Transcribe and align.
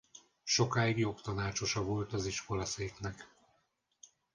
Sokáig 0.43 0.97
jogtanácsosa 0.97 1.83
volt 1.83 2.13
az 2.13 2.25
iskolaszéknek. 2.25 3.29